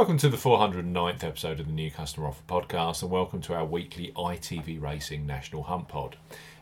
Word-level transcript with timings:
Welcome 0.00 0.16
to 0.16 0.30
the 0.30 0.38
409th 0.38 1.22
episode 1.22 1.60
of 1.60 1.66
the 1.66 1.74
New 1.74 1.90
Customer 1.90 2.28
Offer 2.28 2.42
Podcast, 2.48 3.02
and 3.02 3.10
welcome 3.10 3.42
to 3.42 3.54
our 3.54 3.66
weekly 3.66 4.14
ITV 4.16 4.80
Racing 4.80 5.26
National 5.26 5.64
Hunt 5.64 5.88
Pod. 5.88 6.16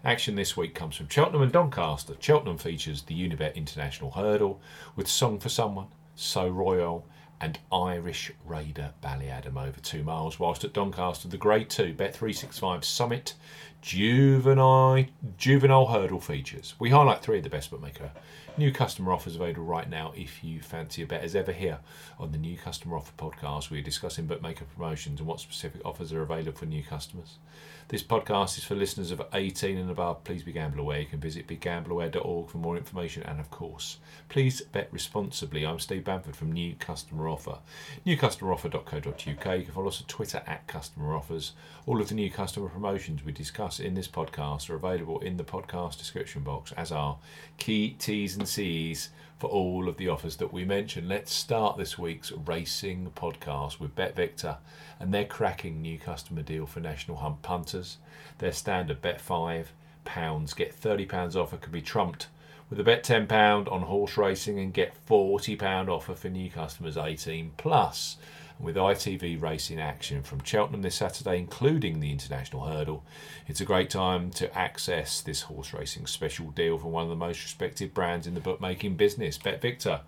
Action 0.04 0.34
this 0.34 0.56
week 0.56 0.74
comes 0.74 0.96
from 0.96 1.08
Cheltenham 1.08 1.42
and 1.42 1.52
Doncaster. 1.52 2.16
Cheltenham 2.18 2.58
features 2.58 3.02
the 3.02 3.14
Unibet 3.14 3.54
International 3.54 4.10
Hurdle 4.10 4.60
with 4.96 5.06
Song 5.06 5.38
for 5.38 5.48
Someone, 5.48 5.86
So 6.16 6.48
Royal, 6.48 7.06
and 7.40 7.60
Irish 7.70 8.32
Raider 8.44 8.92
Ballyadam 9.04 9.56
over 9.56 9.78
two 9.78 10.02
miles, 10.02 10.40
whilst 10.40 10.64
at 10.64 10.72
Doncaster, 10.72 11.28
the 11.28 11.36
Grade 11.36 11.70
2 11.70 11.94
Bet365 11.94 12.82
Summit 12.82 13.34
Juvenile, 13.80 15.04
Juvenile 15.36 15.86
Hurdle 15.86 16.18
features. 16.18 16.74
We 16.80 16.90
highlight 16.90 17.22
three 17.22 17.38
of 17.38 17.44
the 17.44 17.50
best 17.50 17.70
bookmaker 17.70 18.10
new 18.58 18.72
customer 18.72 19.12
offers 19.12 19.36
available 19.36 19.62
right 19.62 19.88
now 19.88 20.12
if 20.16 20.42
you 20.42 20.60
fancy 20.60 21.02
a 21.02 21.06
bet. 21.06 21.22
As 21.22 21.36
ever, 21.36 21.52
here 21.52 21.78
on 22.18 22.32
the 22.32 22.38
New 22.38 22.58
Customer 22.58 22.96
Offer 22.96 23.12
podcast, 23.16 23.70
we're 23.70 23.82
discussing 23.82 24.26
bookmaker 24.26 24.64
promotions 24.64 25.20
and 25.20 25.28
what 25.28 25.38
specific 25.38 25.80
offers 25.84 26.12
are 26.12 26.22
available 26.22 26.58
for 26.58 26.66
new 26.66 26.82
customers. 26.82 27.38
This 27.88 28.02
podcast 28.02 28.58
is 28.58 28.64
for 28.64 28.74
listeners 28.74 29.10
of 29.12 29.22
18 29.32 29.78
and 29.78 29.90
above. 29.90 30.22
Please 30.22 30.42
be 30.42 30.52
gamble 30.52 30.80
aware. 30.80 31.00
You 31.00 31.06
can 31.06 31.20
visit 31.20 31.46
begambleaware.org 31.46 32.50
for 32.50 32.58
more 32.58 32.76
information. 32.76 33.22
And 33.22 33.40
of 33.40 33.50
course, 33.50 33.96
please 34.28 34.60
bet 34.60 34.88
responsibly. 34.90 35.64
I'm 35.64 35.78
Steve 35.78 36.04
Bamford 36.04 36.36
from 36.36 36.52
New 36.52 36.74
Customer 36.74 37.28
Offer. 37.28 37.60
NewCustomeroffer.co.uk. 38.06 39.26
You 39.26 39.64
can 39.64 39.72
follow 39.72 39.88
us 39.88 40.02
on 40.02 40.06
Twitter 40.06 40.42
at 40.46 40.66
Customer 40.66 41.14
Offers. 41.14 41.52
All 41.86 42.00
of 42.02 42.08
the 42.08 42.14
new 42.14 42.30
customer 42.30 42.68
promotions 42.68 43.24
we 43.24 43.32
discuss 43.32 43.80
in 43.80 43.94
this 43.94 44.08
podcast 44.08 44.68
are 44.68 44.74
available 44.74 45.20
in 45.20 45.38
the 45.38 45.44
podcast 45.44 45.96
description 45.96 46.42
box, 46.42 46.72
as 46.72 46.92
are 46.92 47.16
key 47.56 47.96
T's 47.98 48.36
and 48.36 48.47
C's 48.48 49.10
for 49.38 49.48
all 49.48 49.88
of 49.88 49.96
the 49.96 50.08
offers 50.08 50.36
that 50.36 50.52
we 50.52 50.64
mentioned. 50.64 51.08
Let's 51.08 51.32
start 51.32 51.76
this 51.76 51.96
week's 51.96 52.32
racing 52.32 53.12
podcast 53.14 53.78
with 53.78 53.94
Bet 53.94 54.16
Victor 54.16 54.56
and 54.98 55.14
their 55.14 55.24
cracking 55.24 55.80
new 55.80 55.98
customer 55.98 56.42
deal 56.42 56.66
for 56.66 56.80
National 56.80 57.18
Hunt 57.18 57.42
punters. 57.42 57.98
Their 58.38 58.52
standard 58.52 59.00
bet 59.00 59.20
five 59.20 59.72
pounds, 60.04 60.54
get 60.54 60.74
thirty 60.74 61.04
pounds 61.04 61.36
offer 61.36 61.56
could 61.56 61.72
be 61.72 61.82
trumped 61.82 62.26
with 62.68 62.80
a 62.80 62.84
bet 62.84 63.04
ten 63.04 63.26
pound 63.26 63.68
on 63.68 63.82
horse 63.82 64.16
racing 64.16 64.58
and 64.58 64.74
get 64.74 64.94
forty 65.06 65.54
pound 65.54 65.88
offer 65.88 66.14
for 66.14 66.28
new 66.28 66.50
customers 66.50 66.96
eighteen 66.96 67.52
plus 67.56 68.16
with 68.60 68.76
ITV 68.76 69.40
racing 69.40 69.80
action 69.80 70.22
from 70.22 70.42
Cheltenham 70.42 70.82
this 70.82 70.96
Saturday, 70.96 71.38
including 71.38 72.00
the 72.00 72.10
International 72.10 72.66
Hurdle. 72.66 73.04
It's 73.46 73.60
a 73.60 73.64
great 73.64 73.90
time 73.90 74.30
to 74.32 74.56
access 74.56 75.20
this 75.20 75.42
horse 75.42 75.72
racing 75.72 76.06
special 76.06 76.50
deal 76.50 76.78
from 76.78 76.92
one 76.92 77.04
of 77.04 77.08
the 77.08 77.16
most 77.16 77.42
respected 77.42 77.94
brands 77.94 78.26
in 78.26 78.34
the 78.34 78.40
bookmaking 78.40 78.96
business, 78.96 79.38
Bet 79.38 79.60
Victor. 79.60 80.00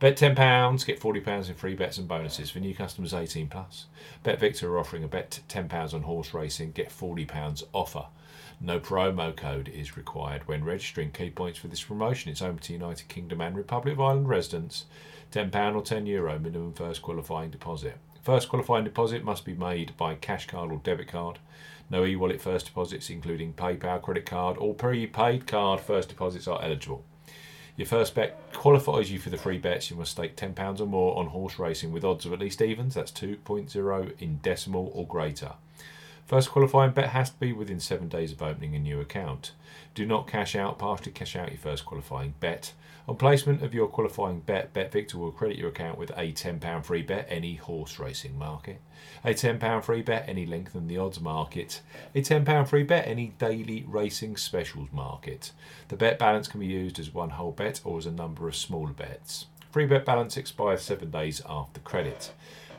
Bet 0.00 0.16
£10, 0.16 0.86
get 0.86 1.00
£40 1.00 1.48
in 1.48 1.54
free 1.54 1.74
bets 1.74 1.98
and 1.98 2.08
bonuses 2.08 2.50
for 2.50 2.58
new 2.58 2.74
customers 2.74 3.14
18 3.14 3.48
plus. 3.48 3.86
Bet 4.22 4.40
Victor 4.40 4.72
are 4.74 4.78
offering 4.78 5.04
a 5.04 5.08
bet 5.08 5.40
£10 5.48 5.94
on 5.94 6.02
horse 6.02 6.34
racing, 6.34 6.72
get 6.72 6.90
£40 6.90 7.62
offer. 7.72 8.06
No 8.60 8.80
promo 8.80 9.36
code 9.36 9.68
is 9.68 9.96
required 9.96 10.46
when 10.46 10.64
registering. 10.64 11.10
Key 11.10 11.30
points 11.30 11.58
for 11.58 11.68
this 11.68 11.82
promotion 11.82 12.30
it's 12.30 12.42
open 12.42 12.58
to 12.58 12.72
United 12.72 13.08
Kingdom 13.08 13.40
and 13.40 13.56
Republic 13.56 13.94
of 13.94 14.00
Ireland 14.00 14.28
residents. 14.28 14.86
£10 15.32 15.74
or 15.74 15.82
€10 15.82 16.06
Euro 16.06 16.38
minimum 16.38 16.72
first 16.72 17.02
qualifying 17.02 17.50
deposit. 17.50 17.98
First 18.22 18.48
qualifying 18.48 18.84
deposit 18.84 19.24
must 19.24 19.44
be 19.44 19.54
made 19.54 19.96
by 19.96 20.14
cash 20.14 20.46
card 20.46 20.72
or 20.72 20.78
debit 20.78 21.08
card. 21.08 21.38
No 21.90 22.06
e 22.06 22.16
wallet 22.16 22.40
first 22.40 22.66
deposits, 22.66 23.10
including 23.10 23.52
PayPal, 23.52 24.00
credit 24.00 24.24
card, 24.24 24.56
or 24.58 24.74
prepaid 24.74 25.46
card 25.46 25.80
first 25.80 26.08
deposits 26.08 26.48
are 26.48 26.62
eligible. 26.62 27.04
Your 27.76 27.86
first 27.86 28.14
bet 28.14 28.38
qualifies 28.52 29.10
you 29.10 29.18
for 29.18 29.30
the 29.30 29.36
free 29.36 29.58
bets. 29.58 29.90
You 29.90 29.96
must 29.96 30.12
stake 30.12 30.36
£10 30.36 30.80
or 30.80 30.86
more 30.86 31.18
on 31.18 31.26
horse 31.26 31.58
racing 31.58 31.92
with 31.92 32.04
odds 32.04 32.24
of 32.24 32.32
at 32.32 32.38
least 32.38 32.62
evens, 32.62 32.94
that's 32.94 33.10
2.0 33.10 34.20
in 34.20 34.38
decimal 34.38 34.90
or 34.94 35.06
greater. 35.06 35.52
First 36.26 36.50
qualifying 36.50 36.92
bet 36.92 37.10
has 37.10 37.30
to 37.30 37.38
be 37.38 37.52
within 37.52 37.80
seven 37.80 38.08
days 38.08 38.32
of 38.32 38.40
opening 38.40 38.74
a 38.74 38.78
new 38.78 38.98
account. 38.98 39.52
Do 39.94 40.06
not 40.06 40.26
cash 40.26 40.56
out, 40.56 40.78
partially 40.78 41.12
cash 41.12 41.36
out 41.36 41.50
your 41.50 41.58
first 41.58 41.84
qualifying 41.84 42.34
bet. 42.40 42.72
On 43.06 43.16
placement 43.16 43.62
of 43.62 43.74
your 43.74 43.88
qualifying 43.88 44.40
bet, 44.40 44.72
BetVictor 44.72 45.16
will 45.16 45.30
credit 45.30 45.58
your 45.58 45.68
account 45.68 45.98
with 45.98 46.10
a 46.12 46.32
£10 46.32 46.84
free 46.84 47.02
bet 47.02 47.26
any 47.28 47.56
horse 47.56 47.98
racing 47.98 48.38
market, 48.38 48.80
a 49.22 49.34
£10 49.34 49.84
free 49.84 50.00
bet 50.00 50.26
any 50.26 50.46
lengthen 50.46 50.86
the 50.86 50.96
odds 50.96 51.20
market, 51.20 51.82
a 52.14 52.22
£10 52.22 52.66
free 52.66 52.82
bet 52.82 53.06
any 53.06 53.34
daily 53.38 53.84
racing 53.86 54.38
specials 54.38 54.88
market. 54.90 55.52
The 55.88 55.96
bet 55.96 56.18
balance 56.18 56.48
can 56.48 56.60
be 56.60 56.66
used 56.66 56.98
as 56.98 57.12
one 57.12 57.30
whole 57.30 57.52
bet 57.52 57.82
or 57.84 57.98
as 57.98 58.06
a 58.06 58.10
number 58.10 58.48
of 58.48 58.56
smaller 58.56 58.94
bets. 58.94 59.46
Free 59.70 59.84
bet 59.84 60.06
balance 60.06 60.38
expires 60.38 60.80
seven 60.80 61.10
days 61.10 61.42
after 61.46 61.80
credit. 61.80 62.32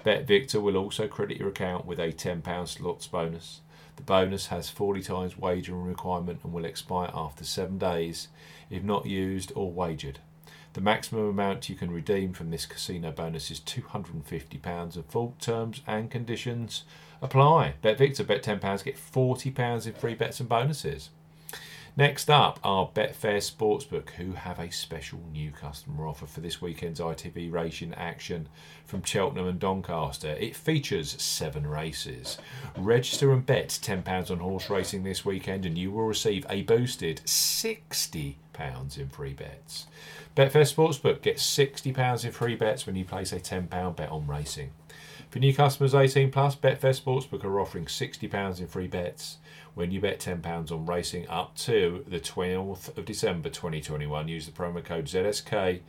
Bet 0.05 0.27
Victor 0.27 0.61
will 0.61 0.77
also 0.77 1.07
credit 1.07 1.39
your 1.39 1.49
account 1.49 1.87
with 1.87 1.99
a 1.99 2.11
£10 2.11 2.67
slots 2.67 3.07
bonus. 3.07 3.61
The 3.95 4.03
bonus 4.03 4.47
has 4.47 4.69
40 4.69 5.01
times 5.01 5.35
wagering 5.35 5.81
requirement 5.81 6.41
and 6.43 6.53
will 6.53 6.63
expire 6.63 7.09
after 7.11 7.43
seven 7.43 7.79
days 7.79 8.27
if 8.69 8.83
not 8.83 9.07
used 9.07 9.51
or 9.55 9.71
wagered. 9.71 10.19
The 10.73 10.81
maximum 10.81 11.27
amount 11.27 11.69
you 11.69 11.75
can 11.75 11.89
redeem 11.89 12.33
from 12.33 12.51
this 12.51 12.67
casino 12.67 13.09
bonus 13.09 13.49
is 13.49 13.59
£250 13.61 14.95
and 14.95 15.05
full 15.07 15.33
terms 15.39 15.81
and 15.87 16.11
conditions 16.11 16.83
apply. 17.19 17.73
Bet 17.81 17.97
Victor, 17.97 18.23
bet 18.23 18.43
£10, 18.43 18.83
get 18.83 18.97
£40 18.97 19.87
in 19.87 19.93
free 19.93 20.13
bets 20.13 20.39
and 20.39 20.47
bonuses. 20.47 21.09
Next 21.97 22.29
up 22.29 22.59
are 22.61 22.89
Betfair 22.93 23.37
Sportsbook, 23.37 24.09
who 24.11 24.33
have 24.33 24.59
a 24.59 24.69
special 24.69 25.21
new 25.31 25.51
customer 25.51 26.05
offer 26.05 26.25
for 26.25 26.41
this 26.41 26.61
weekend's 26.61 26.99
ITV 26.99 27.49
racing 27.49 27.93
action 27.93 28.49
from 28.85 29.01
Cheltenham 29.01 29.47
and 29.47 29.61
Doncaster. 29.61 30.31
It 30.31 30.57
features 30.57 31.15
seven 31.21 31.65
races. 31.65 32.37
Register 32.75 33.31
and 33.31 33.45
bet 33.45 33.69
£10 33.69 34.29
on 34.29 34.39
horse 34.39 34.69
racing 34.69 35.03
this 35.03 35.23
weekend, 35.23 35.65
and 35.65 35.77
you 35.77 35.89
will 35.89 36.03
receive 36.03 36.45
a 36.49 36.63
boosted 36.63 37.21
£60 37.25 38.35
in 38.97 39.07
free 39.07 39.33
bets. 39.33 39.87
Betfair 40.35 40.67
Sportsbook 40.67 41.21
gets 41.21 41.49
£60 41.57 42.25
in 42.25 42.31
free 42.33 42.55
bets 42.55 42.85
when 42.85 42.97
you 42.97 43.05
place 43.05 43.31
a 43.31 43.39
£10 43.39 43.95
bet 43.95 44.11
on 44.11 44.27
racing. 44.27 44.71
For 45.29 45.39
new 45.39 45.53
customers 45.53 45.93
18 45.93 46.31
plus, 46.31 46.55
Betfair 46.55 46.97
Sportsbook 46.97 47.43
are 47.43 47.59
offering 47.59 47.85
£60 47.85 48.59
in 48.59 48.67
free 48.67 48.87
bets 48.87 49.37
when 49.73 49.91
you 49.91 49.99
bet 49.99 50.19
£10 50.19 50.71
on 50.71 50.85
racing 50.85 51.27
up 51.27 51.55
to 51.57 52.05
the 52.07 52.19
12th 52.19 52.97
of 52.97 53.05
December 53.05 53.49
2021. 53.49 54.27
Use 54.29 54.45
the 54.45 54.51
promo 54.51 54.83
code 54.83 55.05
ZSKALF 55.05 55.81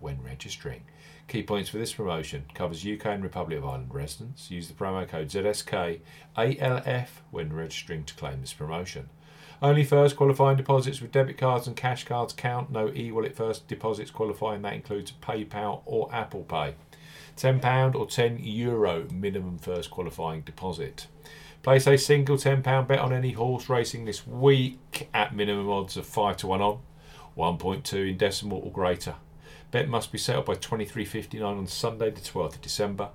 when 0.00 0.22
registering. 0.22 0.82
Key 1.28 1.42
points 1.42 1.70
for 1.70 1.78
this 1.78 1.94
promotion 1.94 2.44
covers 2.54 2.86
UK 2.86 3.06
and 3.06 3.22
Republic 3.22 3.58
of 3.58 3.64
Ireland 3.64 3.92
residents. 3.92 4.50
Use 4.50 4.68
the 4.68 4.74
promo 4.74 5.08
code 5.08 5.28
ZSKALF 5.28 7.08
when 7.30 7.52
registering 7.52 8.04
to 8.04 8.14
claim 8.14 8.42
this 8.42 8.52
promotion. 8.52 9.08
Only 9.62 9.84
first 9.84 10.16
qualifying 10.16 10.58
deposits 10.58 11.00
with 11.00 11.12
debit 11.12 11.38
cards 11.38 11.66
and 11.66 11.74
cash 11.74 12.04
cards 12.04 12.34
count. 12.34 12.70
No 12.70 12.92
e 12.94 13.10
wallet 13.10 13.34
first 13.34 13.66
deposits 13.66 14.10
qualifying. 14.10 14.60
That 14.62 14.74
includes 14.74 15.12
PayPal 15.22 15.80
or 15.86 16.14
Apple 16.14 16.42
Pay. 16.42 16.74
£10 17.36 17.94
or 17.94 18.06
€10 18.06 18.38
Euro 18.42 19.06
minimum 19.12 19.58
first 19.58 19.90
qualifying 19.90 20.40
deposit. 20.40 21.06
Place 21.62 21.86
a 21.86 21.96
single 21.98 22.36
£10 22.36 22.86
bet 22.86 22.98
on 22.98 23.12
any 23.12 23.32
horse 23.32 23.68
racing 23.68 24.04
this 24.04 24.26
week 24.26 25.08
at 25.12 25.34
minimum 25.34 25.68
odds 25.68 25.96
of 25.96 26.06
5 26.06 26.36
to 26.38 26.46
1 26.46 26.60
on, 26.60 26.78
1.2 27.36 28.10
in 28.10 28.16
decimal 28.16 28.60
or 28.64 28.72
greater. 28.72 29.16
Bet 29.70 29.88
must 29.88 30.12
be 30.12 30.18
settled 30.18 30.46
by 30.46 30.54
23.59 30.54 31.42
on 31.42 31.66
Sunday, 31.66 32.10
the 32.10 32.20
12th 32.20 32.54
of 32.54 32.62
December. 32.62 33.10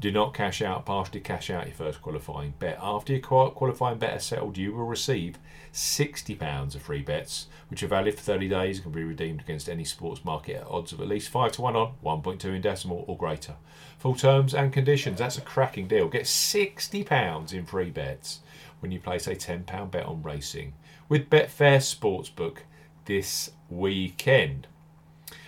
Do 0.00 0.10
not 0.10 0.34
cash 0.34 0.62
out, 0.62 0.86
partially 0.86 1.20
cash 1.20 1.50
out 1.50 1.66
your 1.66 1.74
first 1.74 2.02
qualifying 2.02 2.54
bet. 2.58 2.78
After 2.82 3.12
your 3.12 3.20
qualifying 3.20 3.98
bet 3.98 4.16
is 4.16 4.24
settled, 4.24 4.58
you 4.58 4.72
will 4.72 4.86
receive 4.86 5.38
£60 5.72 6.74
of 6.74 6.82
free 6.82 7.02
bets, 7.02 7.46
which 7.68 7.82
are 7.82 7.88
valid 7.88 8.14
for 8.14 8.20
30 8.20 8.48
days 8.48 8.76
and 8.76 8.84
can 8.84 8.92
be 8.92 9.04
redeemed 9.04 9.40
against 9.40 9.68
any 9.68 9.84
sports 9.84 10.24
market 10.24 10.56
at 10.56 10.66
odds 10.66 10.92
of 10.92 11.00
at 11.00 11.08
least 11.08 11.28
5 11.28 11.52
to 11.52 11.62
1 11.62 11.76
on, 11.76 11.94
1.2 12.04 12.44
in 12.44 12.60
decimal 12.60 13.04
or 13.06 13.16
greater. 13.16 13.54
Full 13.98 14.14
terms 14.14 14.54
and 14.54 14.72
conditions, 14.72 15.18
that's 15.18 15.38
a 15.38 15.42
cracking 15.42 15.88
deal. 15.88 16.08
Get 16.08 16.24
£60 16.24 17.52
in 17.52 17.64
free 17.64 17.90
bets 17.90 18.40
when 18.80 18.92
you 18.92 18.98
place 18.98 19.26
a 19.26 19.36
£10 19.36 19.90
bet 19.90 20.04
on 20.04 20.22
racing 20.22 20.74
with 21.08 21.30
Betfair 21.30 21.78
Sportsbook 21.78 22.58
this 23.04 23.50
weekend. 23.68 24.66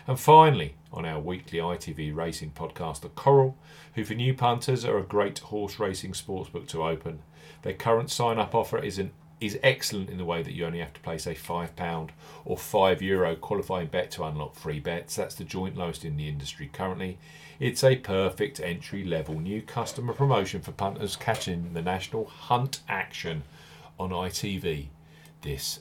And 0.06 0.20
finally, 0.20 0.74
on 0.94 1.04
our 1.04 1.20
weekly 1.20 1.58
ITV 1.58 2.14
racing 2.14 2.52
podcast, 2.52 3.00
The 3.00 3.08
Coral, 3.10 3.58
who 3.94 4.04
for 4.04 4.14
new 4.14 4.32
punters 4.32 4.84
are 4.84 4.98
a 4.98 5.02
great 5.02 5.40
horse 5.40 5.78
racing 5.78 6.12
sportsbook 6.12 6.66
to 6.68 6.84
open. 6.84 7.20
Their 7.62 7.74
current 7.74 8.10
sign 8.10 8.38
up 8.38 8.54
offer 8.54 8.78
is 8.78 8.98
an 8.98 9.12
is 9.40 9.58
excellent 9.62 10.08
in 10.08 10.16
the 10.16 10.24
way 10.24 10.42
that 10.42 10.54
you 10.54 10.64
only 10.64 10.78
have 10.78 10.92
to 10.94 11.00
place 11.00 11.26
a 11.26 11.34
£5 11.34 12.10
or 12.44 12.56
€5 12.56 13.00
Euro 13.02 13.34
qualifying 13.34 13.88
bet 13.88 14.10
to 14.12 14.24
unlock 14.24 14.54
free 14.54 14.80
bets. 14.80 15.16
That's 15.16 15.34
the 15.34 15.44
joint 15.44 15.76
lowest 15.76 16.04
in 16.04 16.16
the 16.16 16.28
industry 16.28 16.70
currently. 16.72 17.18
It's 17.58 17.84
a 17.84 17.96
perfect 17.96 18.60
entry 18.60 19.04
level 19.04 19.40
new 19.40 19.60
customer 19.60 20.14
promotion 20.14 20.62
for 20.62 20.72
punters 20.72 21.16
catching 21.16 21.74
the 21.74 21.82
national 21.82 22.26
hunt 22.26 22.80
action 22.88 23.42
on 23.98 24.10
ITV 24.10 24.86
this 25.42 25.80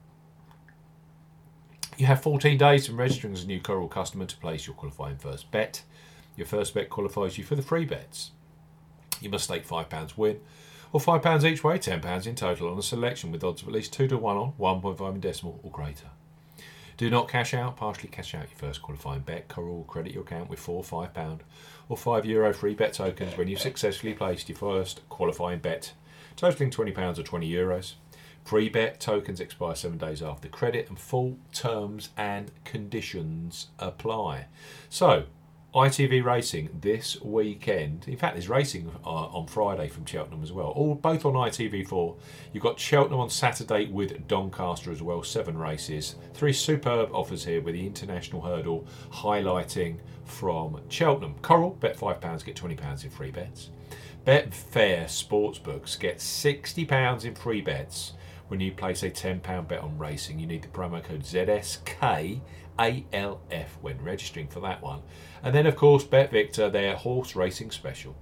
You 2.01 2.07
have 2.07 2.23
14 2.23 2.57
days 2.57 2.87
from 2.87 2.97
registering 2.97 3.33
as 3.33 3.43
a 3.43 3.45
new 3.45 3.59
Coral 3.59 3.87
customer 3.87 4.25
to 4.25 4.37
place 4.37 4.65
your 4.65 4.73
qualifying 4.73 5.17
first 5.17 5.51
bet. 5.51 5.83
Your 6.35 6.47
first 6.47 6.73
bet 6.73 6.89
qualifies 6.89 7.37
you 7.37 7.43
for 7.43 7.53
the 7.53 7.61
free 7.61 7.85
bets. 7.85 8.31
You 9.21 9.29
must 9.29 9.43
stake 9.43 9.67
£5 9.67 10.17
win 10.17 10.39
or 10.91 10.99
£5 10.99 11.43
each 11.43 11.63
way, 11.63 11.77
£10 11.77 12.25
in 12.25 12.33
total 12.33 12.71
on 12.71 12.79
a 12.79 12.81
selection 12.81 13.31
with 13.31 13.43
odds 13.43 13.61
of 13.61 13.67
at 13.67 13.75
least 13.75 13.93
2 13.93 14.07
to 14.07 14.17
1 14.17 14.35
on, 14.35 14.53
1.5 14.59 15.13
in 15.13 15.19
decimal 15.19 15.59
or 15.61 15.69
greater. 15.69 16.07
Do 16.97 17.07
not 17.11 17.27
cash 17.27 17.53
out, 17.53 17.77
partially 17.77 18.09
cash 18.09 18.33
out 18.33 18.49
your 18.49 18.57
first 18.57 18.81
qualifying 18.81 19.21
bet. 19.21 19.47
Coral 19.47 19.75
will 19.75 19.83
credit 19.83 20.11
your 20.11 20.23
account 20.23 20.49
with 20.49 20.57
four 20.57 20.81
£5 20.81 21.41
or 21.87 21.97
€5 21.97 22.25
Euro 22.25 22.51
free 22.51 22.73
bet 22.73 22.93
tokens 22.93 23.37
when 23.37 23.47
you've 23.47 23.61
successfully 23.61 24.15
placed 24.15 24.49
your 24.49 24.57
first 24.57 25.07
qualifying 25.09 25.59
bet, 25.59 25.93
totaling 26.35 26.71
£20 26.71 27.19
or 27.19 27.21
20 27.21 27.47
Euros. 27.47 27.93
Free 28.43 28.69
bet 28.69 28.99
tokens 28.99 29.39
expire 29.39 29.75
seven 29.75 29.97
days 29.97 30.21
after 30.21 30.47
credit, 30.47 30.89
and 30.89 30.99
full 30.99 31.37
terms 31.53 32.09
and 32.17 32.51
conditions 32.65 33.67
apply. 33.79 34.47
So, 34.89 35.25
ITV 35.73 36.21
Racing 36.21 36.69
this 36.81 37.21
weekend. 37.21 38.05
In 38.05 38.17
fact, 38.17 38.35
there's 38.35 38.49
racing 38.49 38.91
uh, 39.05 39.07
on 39.07 39.47
Friday 39.47 39.87
from 39.87 40.05
Cheltenham 40.05 40.43
as 40.43 40.51
well. 40.51 40.67
All 40.67 40.95
both 40.95 41.23
on 41.23 41.33
ITV4. 41.33 42.17
You've 42.51 42.63
got 42.63 42.77
Cheltenham 42.77 43.21
on 43.21 43.29
Saturday 43.29 43.85
with 43.85 44.27
Doncaster 44.27 44.91
as 44.91 45.01
well. 45.01 45.23
Seven 45.23 45.57
races. 45.57 46.15
Three 46.33 46.51
superb 46.51 47.09
offers 47.13 47.45
here 47.45 47.61
with 47.61 47.75
the 47.75 47.87
international 47.87 48.41
hurdle 48.41 48.85
highlighting 49.13 49.99
from 50.25 50.81
Cheltenham. 50.89 51.35
Coral 51.41 51.69
bet 51.69 51.95
five 51.95 52.19
pounds, 52.19 52.43
get 52.43 52.57
twenty 52.57 52.75
pounds 52.75 53.05
in 53.05 53.09
free 53.09 53.31
bets. 53.31 53.69
Betfair 54.27 55.05
Sportsbooks 55.05 55.97
get 55.97 56.19
sixty 56.19 56.83
pounds 56.83 57.23
in 57.23 57.33
free 57.33 57.61
bets 57.61 58.11
when 58.51 58.59
you 58.59 58.73
place 58.73 59.01
a 59.01 59.09
£10 59.09 59.69
bet 59.69 59.79
on 59.79 59.97
racing. 59.97 60.37
You 60.37 60.45
need 60.45 60.61
the 60.61 60.67
promo 60.67 61.01
code 61.01 61.23
ZSKALF 61.23 62.41
when 63.79 64.03
registering 64.03 64.49
for 64.49 64.59
that 64.59 64.81
one. 64.81 65.03
And 65.41 65.55
then, 65.55 65.65
of 65.65 65.77
course, 65.77 66.03
Bet 66.03 66.31
Victor, 66.31 66.69
their 66.69 66.97
horse 66.97 67.33
racing 67.33 67.71
special. 67.71 68.13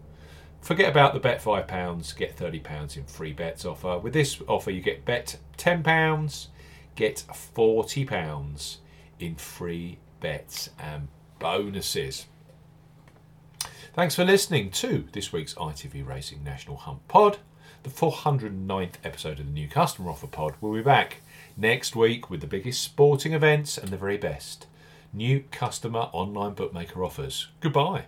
Forget 0.61 0.87
about 0.87 1.15
the 1.15 1.19
bet 1.19 1.41
£5, 1.41 2.15
get 2.15 2.37
£30 2.37 2.95
in 2.95 3.05
free 3.05 3.33
bets 3.33 3.65
offer. 3.65 3.97
With 3.97 4.13
this 4.13 4.39
offer, 4.47 4.69
you 4.69 4.81
get 4.81 5.03
bet 5.03 5.37
£10, 5.57 6.47
get 6.93 7.23
£40 7.55 8.77
in 9.19 9.33
free 9.33 9.97
bets 10.19 10.69
and 10.77 11.07
bonuses. 11.39 12.27
Thanks 13.99 14.15
for 14.15 14.23
listening 14.23 14.71
to 14.71 15.09
this 15.11 15.33
week's 15.33 15.53
ITV 15.55 16.07
Racing 16.07 16.41
National 16.41 16.77
Hunt 16.77 17.05
Pod 17.09 17.39
the 17.83 17.89
409th 17.89 18.93
episode 19.03 19.41
of 19.41 19.47
the 19.47 19.51
New 19.51 19.67
Customer 19.67 20.11
Offer 20.11 20.27
Pod. 20.27 20.53
We'll 20.61 20.71
be 20.71 20.81
back 20.81 21.17
next 21.57 21.97
week 21.97 22.29
with 22.29 22.39
the 22.39 22.47
biggest 22.47 22.81
sporting 22.81 23.33
events 23.33 23.77
and 23.77 23.89
the 23.89 23.97
very 23.97 24.15
best 24.15 24.67
new 25.11 25.43
customer 25.51 26.07
online 26.13 26.53
bookmaker 26.53 27.03
offers. 27.03 27.49
Goodbye. 27.59 28.05